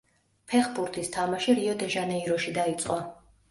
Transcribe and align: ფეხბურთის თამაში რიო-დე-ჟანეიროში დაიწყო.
ფეხბურთის 0.53 1.11
თამაში 1.17 1.55
რიო-დე-ჟანეიროში 1.61 2.57
დაიწყო. 2.59 3.01